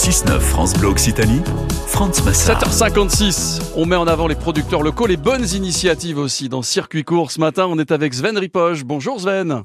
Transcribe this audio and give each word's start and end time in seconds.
6-9 0.00 0.40
France 0.40 0.72
Bleu 0.78 0.88
Occitanie, 0.88 1.42
France 1.86 2.24
Massard. 2.24 2.58
7h56, 2.62 3.72
on 3.76 3.84
met 3.84 3.96
en 3.96 4.06
avant 4.06 4.28
les 4.28 4.34
producteurs 4.34 4.82
locaux, 4.82 5.06
les 5.06 5.18
bonnes 5.18 5.46
initiatives 5.52 6.16
aussi 6.16 6.48
dans 6.48 6.62
Circuit 6.62 7.04
Court. 7.04 7.30
Ce 7.30 7.38
matin, 7.38 7.66
on 7.68 7.78
est 7.78 7.92
avec 7.92 8.14
Sven 8.14 8.38
Ripoche. 8.38 8.84
Bonjour 8.84 9.20
Sven. 9.20 9.64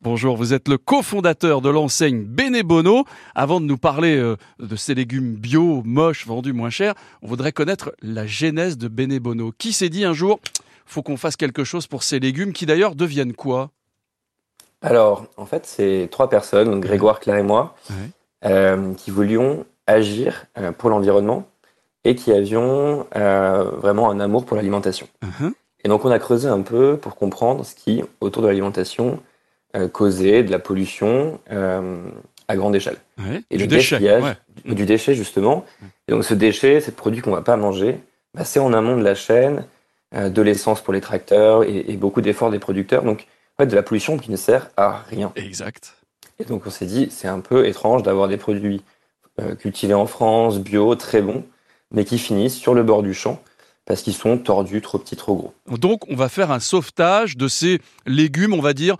Bonjour, 0.00 0.36
vous 0.36 0.54
êtes 0.54 0.68
le 0.68 0.78
cofondateur 0.78 1.60
de 1.60 1.68
l'enseigne 1.70 2.22
Benebono. 2.22 3.04
Avant 3.34 3.60
de 3.60 3.66
nous 3.66 3.78
parler 3.78 4.16
euh, 4.16 4.36
de 4.60 4.76
ces 4.76 4.94
légumes 4.94 5.34
bio, 5.34 5.82
moches, 5.84 6.24
vendus 6.24 6.52
moins 6.52 6.70
cher, 6.70 6.94
on 7.22 7.26
voudrait 7.26 7.50
connaître 7.50 7.92
la 8.02 8.28
genèse 8.28 8.78
de 8.78 8.86
Benebono. 8.86 9.50
Qui 9.58 9.72
s'est 9.72 9.88
dit 9.88 10.04
un 10.04 10.12
jour, 10.12 10.38
faut 10.86 11.02
qu'on 11.02 11.16
fasse 11.16 11.34
quelque 11.34 11.64
chose 11.64 11.88
pour 11.88 12.04
ces 12.04 12.20
légumes 12.20 12.52
qui 12.52 12.64
d'ailleurs 12.64 12.94
deviennent 12.94 13.34
quoi? 13.34 13.70
Alors, 14.82 15.26
en 15.36 15.46
fait, 15.46 15.66
c'est 15.66 16.06
trois 16.12 16.30
personnes, 16.30 16.78
Grégoire, 16.78 17.18
Claire 17.18 17.38
et 17.38 17.42
moi, 17.42 17.74
Ouais. 17.90 17.96
Euh, 18.44 18.94
qui 18.94 19.10
voulions 19.10 19.64
agir 19.86 20.46
euh, 20.58 20.72
pour 20.72 20.90
l'environnement 20.90 21.46
et 22.04 22.14
qui 22.14 22.32
avions 22.32 23.06
euh, 23.16 23.64
vraiment 23.76 24.10
un 24.10 24.20
amour 24.20 24.46
pour 24.46 24.56
l'alimentation. 24.56 25.08
Mhm. 25.22 25.52
Et 25.84 25.88
donc, 25.88 26.04
on 26.04 26.10
a 26.10 26.18
creusé 26.18 26.48
un 26.48 26.62
peu 26.62 26.96
pour 26.96 27.16
comprendre 27.16 27.64
ce 27.64 27.74
qui, 27.74 28.02
autour 28.20 28.42
de 28.42 28.48
l'alimentation, 28.48 29.20
causait 29.92 30.42
de 30.42 30.50
la 30.50 30.58
pollution 30.58 31.38
à 32.50 32.56
grande 32.56 32.74
échelle. 32.74 32.96
Ouais. 33.18 33.42
Et 33.50 33.56
Du 33.56 33.64
le 33.64 33.68
déchet. 33.68 33.98
ouais. 33.98 34.36
du 34.74 34.84
déchet 34.84 35.14
justement. 35.14 35.64
Et 36.08 36.12
donc 36.12 36.24
ce 36.24 36.34
déchet, 36.34 36.80
ce 36.80 36.90
produit 36.90 37.22
qu'on 37.22 37.30
va 37.30 37.42
pas 37.42 37.56
manger, 37.56 38.00
bah, 38.34 38.44
c'est 38.44 38.58
en 38.58 38.72
amont 38.72 38.96
de 38.96 39.04
la 39.04 39.14
chaîne, 39.14 39.64
euh, 40.16 40.28
de 40.28 40.42
l'essence 40.42 40.80
pour 40.80 40.92
les 40.92 41.00
tracteurs 41.00 41.62
et, 41.62 41.84
et 41.88 41.96
beaucoup 41.96 42.20
d'efforts 42.20 42.50
des 42.50 42.58
producteurs. 42.58 43.04
Donc 43.04 43.28
en 43.56 43.62
fait, 43.62 43.68
de 43.68 43.76
la 43.76 43.84
pollution 43.84 44.18
qui 44.18 44.32
ne 44.32 44.36
sert 44.36 44.70
à 44.76 45.02
rien. 45.08 45.30
Exact. 45.36 45.94
Et 46.40 46.44
donc 46.44 46.62
on 46.66 46.70
s'est 46.70 46.86
dit, 46.86 47.08
c'est 47.10 47.28
un 47.28 47.40
peu 47.40 47.66
étrange 47.66 48.02
d'avoir 48.02 48.26
des 48.28 48.36
produits 48.36 48.82
euh, 49.40 49.54
cultivés 49.54 49.94
en 49.94 50.06
France, 50.06 50.58
bio, 50.58 50.94
très 50.94 51.22
bons, 51.22 51.44
mais 51.92 52.04
qui 52.04 52.18
finissent 52.18 52.56
sur 52.56 52.74
le 52.74 52.82
bord 52.82 53.02
du 53.02 53.14
champ 53.14 53.40
parce 53.84 54.02
qu'ils 54.02 54.14
sont 54.14 54.38
tordus, 54.38 54.80
trop 54.80 54.98
petits, 54.98 55.16
trop 55.16 55.34
gros. 55.34 55.54
Donc, 55.78 56.08
on 56.08 56.14
va 56.14 56.28
faire 56.28 56.50
un 56.50 56.60
sauvetage 56.60 57.36
de 57.36 57.48
ces 57.48 57.80
légumes, 58.06 58.54
on 58.54 58.60
va 58.60 58.72
dire, 58.72 58.96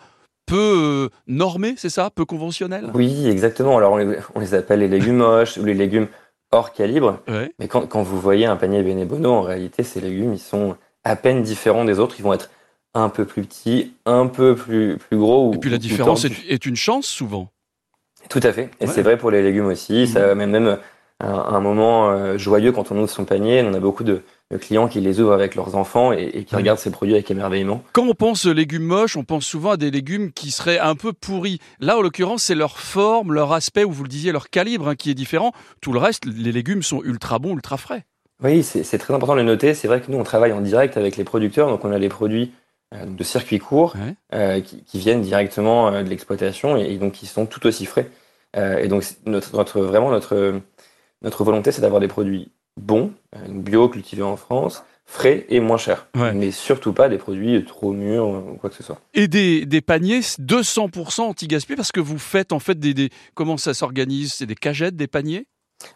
peu 0.46 0.56
euh, 0.56 1.08
normés, 1.28 1.74
c'est 1.76 1.90
ça? 1.90 2.10
Peu 2.10 2.24
conventionnels? 2.24 2.90
Oui, 2.94 3.28
exactement. 3.28 3.76
Alors 3.76 3.92
on 3.92 3.96
les, 3.98 4.18
on 4.34 4.40
les 4.40 4.54
appelle 4.54 4.80
les 4.80 4.88
légumes 4.88 5.18
moches 5.18 5.56
ou 5.58 5.64
les 5.64 5.74
légumes 5.74 6.08
hors 6.50 6.72
calibre. 6.72 7.20
Ouais. 7.28 7.52
Mais 7.60 7.68
quand, 7.68 7.86
quand 7.86 8.02
vous 8.02 8.20
voyez 8.20 8.46
un 8.46 8.56
panier 8.56 8.82
Benebono, 8.82 9.30
en 9.30 9.42
réalité, 9.42 9.84
ces 9.84 10.00
légumes, 10.00 10.34
ils 10.34 10.40
sont 10.40 10.76
à 11.04 11.14
peine 11.14 11.42
différents 11.42 11.84
des 11.84 12.00
autres. 12.00 12.16
Ils 12.18 12.22
vont 12.22 12.32
être 12.32 12.50
un 12.94 13.08
peu 13.08 13.24
plus 13.24 13.42
petits, 13.42 13.92
un 14.06 14.26
peu 14.26 14.54
plus, 14.56 14.96
plus 14.98 15.16
gros. 15.18 15.50
Ou, 15.50 15.54
Et 15.54 15.58
puis 15.58 15.70
la 15.70 15.78
différence 15.78 16.24
est, 16.24 16.66
une 16.66 16.76
chance 16.76 17.06
souvent. 17.06 17.48
Tout 18.28 18.40
à 18.42 18.52
fait. 18.52 18.70
Et 18.80 18.86
Ouais. 18.86 18.92
c'est 18.92 19.02
vrai 19.02 19.16
pour 19.16 19.30
les 19.30 19.42
légumes 19.42 19.66
aussi. 19.66 20.06
Ça 20.06 20.34
même 20.34 20.50
même 20.50 20.78
un, 21.20 21.28
un 21.34 21.60
moment 21.60 22.10
euh, 22.10 22.38
joyeux 22.38 22.72
quand 22.72 22.90
on 22.92 22.96
ouvre 22.98 23.10
son 23.10 23.24
panier. 23.24 23.62
On 23.62 23.74
a 23.74 23.80
beaucoup 23.80 24.04
de, 24.04 24.22
de 24.50 24.56
clients 24.56 24.88
qui 24.88 25.00
les 25.00 25.20
ouvrent 25.20 25.32
avec 25.32 25.54
leurs 25.54 25.76
enfants 25.76 26.12
et, 26.12 26.30
et 26.34 26.44
qui 26.44 26.54
Ouais. 26.54 26.60
regardent 26.62 26.78
ces 26.78 26.90
produits 26.90 27.14
avec 27.14 27.30
émerveillement. 27.30 27.82
Quand 27.92 28.06
on 28.06 28.14
pense 28.14 28.46
légumes 28.46 28.84
moches, 28.84 29.16
on 29.16 29.24
pense 29.24 29.44
souvent 29.46 29.72
à 29.72 29.76
des 29.76 29.90
légumes 29.90 30.32
qui 30.32 30.50
seraient 30.50 30.78
un 30.78 30.94
peu 30.96 31.12
pourris. 31.12 31.58
Là, 31.78 31.96
en 31.98 32.02
l'occurrence, 32.02 32.42
c'est 32.44 32.54
leur 32.54 32.78
forme, 32.78 33.32
leur 33.32 33.52
aspect, 33.52 33.84
ou 33.84 33.92
vous 33.92 34.02
le 34.02 34.08
disiez, 34.08 34.32
leur 34.32 34.50
calibre 34.50 34.88
hein, 34.88 34.96
qui 34.96 35.10
est 35.10 35.14
différent. 35.14 35.52
Tout 35.80 35.92
le 35.92 35.98
reste, 35.98 36.24
les 36.24 36.52
légumes 36.52 36.82
sont 36.82 37.02
ultra 37.04 37.38
bons, 37.38 37.54
ultra 37.54 37.76
frais. 37.76 38.04
Oui, 38.42 38.62
c'est 38.62 38.96
très 38.98 39.12
important 39.12 39.34
de 39.34 39.40
le 39.40 39.46
noter. 39.46 39.74
C'est 39.74 39.86
vrai 39.88 40.00
que 40.00 40.10
nous, 40.10 40.16
on 40.18 40.24
travaille 40.24 40.52
en 40.52 40.62
direct 40.62 40.96
avec 40.96 41.18
les 41.18 41.24
producteurs. 41.24 41.68
Donc, 41.68 41.84
on 41.84 41.92
a 41.92 41.98
les 41.98 42.08
produits 42.08 42.44
euh, 42.44 42.50
de 42.92 43.22
circuit 43.24 43.58
court 43.58 43.94
Ouais. 43.96 44.14
euh, 44.34 44.60
qui, 44.60 44.82
qui 44.82 44.98
viennent 44.98 45.22
directement 45.22 45.88
euh, 45.88 46.02
de 46.02 46.08
l'exploitation 46.08 46.76
et, 46.76 46.92
et 46.92 46.98
donc 46.98 47.12
qui 47.12 47.26
sont 47.26 47.46
tout 47.46 47.66
aussi 47.66 47.86
frais. 47.86 48.08
Euh, 48.56 48.78
et 48.78 48.88
donc, 48.88 49.04
notre, 49.26 49.56
notre, 49.56 49.80
vraiment, 49.80 50.10
notre, 50.10 50.60
notre 51.22 51.44
volonté, 51.44 51.70
c'est 51.70 51.82
d'avoir 51.82 52.00
des 52.00 52.08
produits 52.08 52.50
bons, 52.76 53.12
euh, 53.36 53.38
bio, 53.48 53.88
cultivés 53.88 54.22
en 54.24 54.36
France, 54.36 54.82
frais 55.06 55.46
et 55.50 55.60
moins 55.60 55.76
chers. 55.76 56.08
Ouais. 56.16 56.32
Mais 56.32 56.50
surtout 56.50 56.92
pas 56.92 57.08
des 57.08 57.18
produits 57.18 57.64
trop 57.64 57.92
mûrs 57.92 58.26
ou 58.26 58.56
quoi 58.60 58.70
que 58.70 58.76
ce 58.76 58.82
soit. 58.82 58.98
Et 59.14 59.28
des, 59.28 59.66
des 59.66 59.80
paniers 59.80 60.20
200% 60.20 61.20
anti-gaspi 61.22 61.76
parce 61.76 61.92
que 61.92 62.00
vous 62.00 62.18
faites 62.18 62.52
en 62.52 62.58
fait 62.58 62.78
des, 62.78 62.94
des 62.94 63.10
comment 63.34 63.56
ça 63.56 63.74
s'organise? 63.74 64.32
C'est 64.34 64.46
des 64.46 64.54
cagettes, 64.56 64.96
des 64.96 65.06
paniers? 65.06 65.46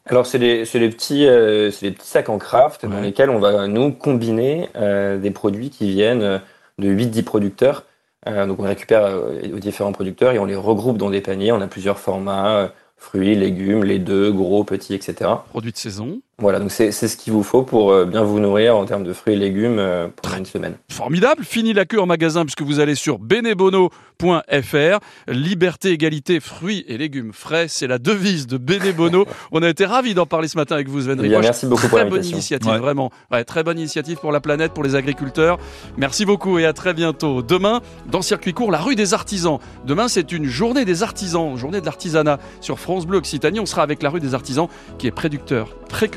Alors, 0.07 0.27
c'est 0.27 0.39
des, 0.39 0.65
c'est 0.65 0.79
des, 0.81 0.89
petits, 0.89 1.27
euh, 1.27 1.71
c'est 1.71 1.91
des 1.91 1.93
petits 1.95 2.09
sacs 2.09 2.29
en 2.31 2.39
craft 2.39 2.87
dans 2.87 3.01
lesquels 3.01 3.29
on 3.31 3.39
va, 3.39 3.67
nous, 3.67 3.93
combiner 3.93 4.69
euh, 4.77 5.19
des 5.19 5.31
produits 5.31 5.69
qui 5.71 5.91
viennent 5.91 6.23
euh, 6.23 6.39
de 6.79 6.89
8-10 6.89 7.23
producteurs. 7.23 7.85
Euh, 8.27 8.47
donc, 8.47 8.59
on 8.61 8.63
récupère 8.63 9.05
euh, 9.05 9.55
aux 9.55 9.59
différents 9.59 9.93
producteurs 9.93 10.33
et 10.33 10.39
on 10.39 10.45
les 10.45 10.57
regroupe 10.57 10.97
dans 10.97 11.11
des 11.11 11.21
paniers. 11.21 11.53
On 11.53 11.61
a 11.61 11.67
plusieurs 11.67 11.99
formats, 11.99 12.57
euh, 12.57 12.69
fruits, 12.97 13.35
légumes, 13.35 13.85
les 13.85 13.99
deux, 13.99 14.33
gros, 14.33 14.65
petits, 14.65 14.95
etc. 14.95 15.31
Produits 15.51 15.73
de 15.73 15.77
saison. 15.77 16.21
Voilà, 16.39 16.59
donc 16.59 16.73
c'est 16.73 16.91
c'est 16.91 17.07
ce 17.07 17.17
qu'il 17.17 17.33
vous 17.33 17.45
faut 17.45 17.63
pour 17.63 17.93
euh, 17.93 18.05
bien 18.07 18.23
vous 18.25 18.41
nourrir 18.41 18.77
en 18.77 18.85
termes 18.87 19.05
de 19.05 19.13
fruits 19.13 19.35
et 19.35 19.37
légumes 19.37 19.79
euh, 19.79 20.09
pour 20.21 20.35
une 20.35 20.45
semaine. 20.45 20.75
Formidable. 20.91 21.45
Fini 21.45 21.73
la 21.73 21.85
queue 21.85 22.01
en 22.01 22.07
magasin 22.07 22.45
puisque 22.45 22.63
vous 22.63 22.81
allez 22.81 22.97
sur 22.97 23.19
benebono.fr. 23.21 24.99
Liberté, 25.29 25.91
égalité, 25.91 26.41
fruits 26.41 26.85
et 26.89 26.99
légumes 26.99 27.33
frais. 27.33 27.67
C'est 27.69 27.87
la 27.87 27.99
devise 27.99 28.47
de 28.47 28.59
Benebono. 28.59 29.27
On 29.53 29.63
a 29.63 29.69
été 29.69 29.85
ravis 29.87 30.15
d'en 30.15 30.27
parler 30.27 30.49
ce 30.49 30.57
matin 30.57 30.75
avec 30.75 30.89
vous, 30.89 31.03
Sven 31.03 31.19
Eh 31.21 31.23
Ripoche. 31.29 31.45
merci 31.45 31.67
beaucoup 31.67 31.89
pour 31.89 31.99
Très 31.99 32.09
bonne 32.09 32.25
initiative, 32.25 32.71
Ouais. 32.71 32.79
vraiment. 32.79 33.11
Ouais, 33.31 33.45
très 33.45 33.63
bonne 33.63 33.79
initiative 33.79 34.19
pour 34.19 34.33
la 34.33 34.41
planète, 34.41 34.73
pour 34.73 34.83
les 34.83 34.95
agriculteurs. 34.97 35.59
Merci 35.97 36.25
beaucoup 36.25 36.59
et 36.59 36.67
à 36.67 36.73
très 36.73 36.95
bientôt. 36.95 37.43
Demain, 37.43 37.81
dans 38.11 38.23
Circuit 38.23 38.53
Court, 38.53 38.71
la 38.71 38.79
rue 38.79 38.97
des 38.97 39.15
artisans. 39.15 39.59
Demain, 39.85 40.09
c'est 40.09 40.33
une 40.33 40.47
journée 40.47 40.85
des 40.85 41.03
artisans, 41.03 41.57
journée 41.57 41.81
de 41.81 41.87
l'artisanat 41.87 42.39
sur 42.61 42.79
France 42.81 43.07
Bleu 43.07 43.19
Occitanie. 43.19 43.61
On 43.61 43.67
sera 43.67 43.83
avec 43.83 44.03
la 44.03 44.11
rue 44.11 44.21
des 44.21 44.35
artisans 44.35 44.67
qui 44.99 45.07
est 45.07 45.11
préducteur, 45.13 45.69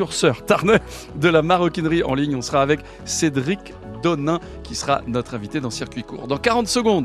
précurseur 0.08 0.44
de 1.16 1.30
la 1.30 1.42
maroquinerie 1.42 2.04
en 2.04 2.16
ligne. 2.16 2.36
On 2.36 2.42
sera 2.42 2.62
avec 2.62 2.80
Cédric 3.06 3.74
Donin 4.02 4.40
qui 4.64 4.76
sera 4.76 5.02
notre 5.08 5.36
invité 5.36 5.60
dans 5.60 5.70
Circuit 5.70 6.04
Court. 6.04 6.28
Dans 6.28 6.38
40 6.38 6.68
secondes. 6.68 6.96